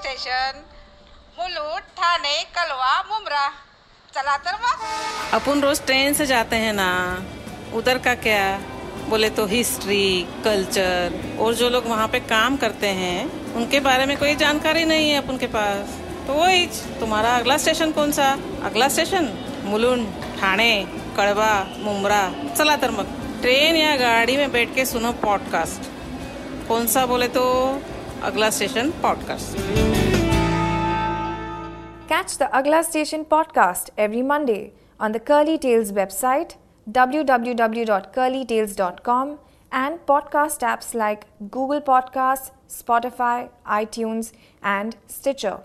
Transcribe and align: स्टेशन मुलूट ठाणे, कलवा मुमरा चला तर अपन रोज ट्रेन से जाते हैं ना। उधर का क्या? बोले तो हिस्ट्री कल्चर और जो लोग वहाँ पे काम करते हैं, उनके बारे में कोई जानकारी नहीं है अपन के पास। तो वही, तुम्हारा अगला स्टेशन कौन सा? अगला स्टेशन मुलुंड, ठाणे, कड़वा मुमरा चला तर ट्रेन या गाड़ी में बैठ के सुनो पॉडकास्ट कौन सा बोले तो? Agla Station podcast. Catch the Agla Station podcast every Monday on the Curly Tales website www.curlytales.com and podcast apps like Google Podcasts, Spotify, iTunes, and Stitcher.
स्टेशन 0.00 0.60
मुलूट 1.38 1.82
ठाणे, 1.96 2.36
कलवा 2.54 2.92
मुमरा 3.02 3.48
चला 4.14 4.36
तर 4.36 4.54
अपन 5.34 5.60
रोज 5.60 5.80
ट्रेन 5.86 6.14
से 6.14 6.26
जाते 6.26 6.56
हैं 6.56 6.72
ना। 6.72 6.88
उधर 7.74 7.98
का 7.98 8.14
क्या? 8.14 8.44
बोले 9.08 9.30
तो 9.30 9.46
हिस्ट्री 9.46 10.04
कल्चर 10.44 11.36
और 11.40 11.54
जो 11.54 11.68
लोग 11.68 11.86
वहाँ 11.86 12.08
पे 12.08 12.20
काम 12.30 12.56
करते 12.56 12.88
हैं, 13.00 13.52
उनके 13.54 13.80
बारे 13.80 14.06
में 14.06 14.16
कोई 14.18 14.34
जानकारी 14.36 14.84
नहीं 14.84 15.10
है 15.10 15.18
अपन 15.18 15.36
के 15.36 15.46
पास। 15.46 15.94
तो 16.26 16.34
वही, 16.34 16.66
तुम्हारा 17.00 17.36
अगला 17.36 17.56
स्टेशन 17.58 17.92
कौन 17.92 18.12
सा? 18.12 18.32
अगला 18.64 18.88
स्टेशन 18.88 19.30
मुलुंड, 19.64 20.08
ठाणे, 20.40 20.72
कड़वा 21.16 21.52
मुमरा 21.78 22.22
चला 22.58 22.76
तर 22.76 23.02
ट्रेन 23.42 23.76
या 23.76 23.96
गाड़ी 23.98 24.36
में 24.36 24.50
बैठ 24.52 24.74
के 24.74 24.84
सुनो 24.86 25.12
पॉडकास्ट 25.22 25.92
कौन 26.68 26.86
सा 26.86 27.06
बोले 27.06 27.28
तो? 27.28 27.48
Agla 28.22 28.52
Station 28.52 28.92
podcast. 29.02 29.56
Catch 32.06 32.36
the 32.36 32.54
Agla 32.54 32.84
Station 32.84 33.24
podcast 33.24 33.88
every 33.96 34.20
Monday 34.20 34.74
on 34.98 35.12
the 35.12 35.20
Curly 35.20 35.56
Tales 35.58 35.92
website 35.92 36.56
www.curlytales.com 36.90 39.38
and 39.72 39.98
podcast 40.06 40.60
apps 40.60 40.94
like 40.94 41.24
Google 41.50 41.80
Podcasts, 41.80 42.50
Spotify, 42.68 43.48
iTunes, 43.66 44.32
and 44.62 44.98
Stitcher. 45.06 45.60